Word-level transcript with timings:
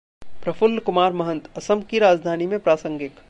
प्रफुल्ल 0.43 0.79
कुमार 0.79 1.13
महंत: 1.13 1.49
असम 1.57 1.81
की 1.81 1.99
राजनीति 1.99 2.47
में 2.47 2.59
प्रासंगिक 2.59 3.11